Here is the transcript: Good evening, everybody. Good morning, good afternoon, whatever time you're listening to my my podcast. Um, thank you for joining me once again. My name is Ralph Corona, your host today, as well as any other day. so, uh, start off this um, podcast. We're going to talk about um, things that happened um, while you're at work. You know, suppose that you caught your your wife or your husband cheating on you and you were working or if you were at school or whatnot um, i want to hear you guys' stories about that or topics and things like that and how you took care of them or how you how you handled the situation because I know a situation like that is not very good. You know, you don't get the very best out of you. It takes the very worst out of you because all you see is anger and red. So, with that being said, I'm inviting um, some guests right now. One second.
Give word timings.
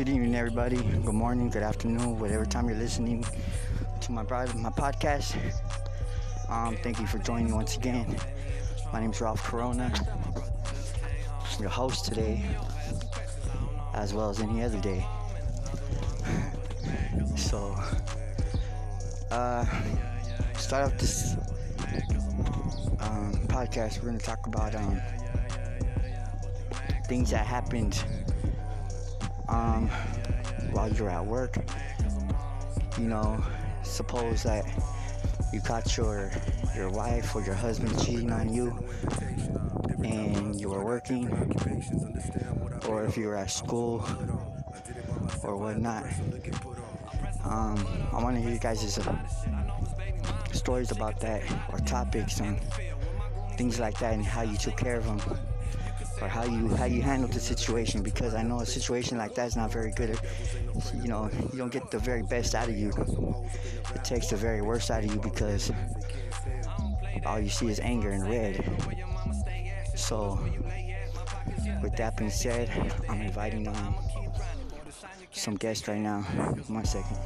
Good 0.00 0.08
evening, 0.08 0.34
everybody. 0.34 0.76
Good 0.76 1.12
morning, 1.12 1.50
good 1.50 1.62
afternoon, 1.62 2.18
whatever 2.18 2.46
time 2.46 2.70
you're 2.70 2.78
listening 2.78 3.22
to 4.00 4.12
my 4.12 4.22
my 4.22 4.70
podcast. 4.70 5.36
Um, 6.48 6.78
thank 6.78 6.98
you 7.00 7.06
for 7.06 7.18
joining 7.18 7.48
me 7.48 7.52
once 7.52 7.76
again. 7.76 8.16
My 8.94 9.00
name 9.00 9.10
is 9.10 9.20
Ralph 9.20 9.44
Corona, 9.44 9.92
your 11.58 11.68
host 11.68 12.06
today, 12.06 12.42
as 13.92 14.14
well 14.14 14.30
as 14.30 14.40
any 14.40 14.62
other 14.62 14.80
day. 14.80 15.06
so, 17.36 17.76
uh, 19.30 19.66
start 20.56 20.90
off 20.90 20.98
this 20.98 21.34
um, 23.00 23.34
podcast. 23.48 23.98
We're 23.98 24.08
going 24.08 24.18
to 24.18 24.24
talk 24.24 24.46
about 24.46 24.74
um, 24.74 24.98
things 27.06 27.28
that 27.32 27.46
happened 27.46 28.02
um, 29.50 29.88
while 30.72 30.88
you're 30.92 31.10
at 31.10 31.24
work. 31.24 31.56
You 32.98 33.08
know, 33.08 33.42
suppose 33.82 34.42
that 34.44 34.64
you 35.52 35.60
caught 35.60 35.96
your 35.96 36.30
your 36.74 36.90
wife 36.90 37.34
or 37.34 37.42
your 37.42 37.54
husband 37.54 37.98
cheating 38.04 38.30
on 38.32 38.52
you 38.52 38.78
and 40.04 40.60
you 40.60 40.68
were 40.68 40.84
working 40.84 41.28
or 42.88 43.04
if 43.04 43.16
you 43.16 43.26
were 43.26 43.36
at 43.36 43.50
school 43.50 44.06
or 45.42 45.56
whatnot 45.56 46.04
um, 47.44 47.84
i 48.12 48.22
want 48.22 48.36
to 48.36 48.42
hear 48.42 48.52
you 48.52 48.58
guys' 48.58 48.98
stories 50.52 50.90
about 50.90 51.18
that 51.20 51.42
or 51.72 51.78
topics 51.80 52.40
and 52.40 52.60
things 53.56 53.80
like 53.80 53.98
that 53.98 54.14
and 54.14 54.24
how 54.24 54.42
you 54.42 54.56
took 54.56 54.76
care 54.76 54.96
of 54.96 55.04
them 55.04 55.20
or 56.20 56.28
how 56.28 56.44
you 56.44 56.68
how 56.76 56.84
you 56.84 57.02
handled 57.02 57.32
the 57.32 57.40
situation 57.40 58.02
because 58.02 58.34
I 58.34 58.42
know 58.42 58.60
a 58.60 58.66
situation 58.66 59.18
like 59.18 59.34
that 59.34 59.46
is 59.46 59.56
not 59.56 59.72
very 59.72 59.90
good. 59.92 60.18
You 60.94 61.08
know, 61.08 61.30
you 61.52 61.58
don't 61.58 61.72
get 61.72 61.90
the 61.90 61.98
very 61.98 62.22
best 62.22 62.54
out 62.54 62.68
of 62.68 62.76
you. 62.76 62.92
It 63.94 64.04
takes 64.04 64.28
the 64.28 64.36
very 64.36 64.62
worst 64.62 64.90
out 64.90 65.04
of 65.04 65.12
you 65.12 65.20
because 65.20 65.72
all 67.26 67.40
you 67.40 67.48
see 67.48 67.68
is 67.68 67.80
anger 67.80 68.10
and 68.10 68.28
red. 68.28 68.64
So, 69.94 70.38
with 71.82 71.96
that 71.96 72.16
being 72.16 72.30
said, 72.30 72.70
I'm 73.08 73.20
inviting 73.20 73.68
um, 73.68 73.94
some 75.30 75.56
guests 75.56 75.88
right 75.88 76.00
now. 76.00 76.22
One 76.68 76.84
second. 76.84 77.16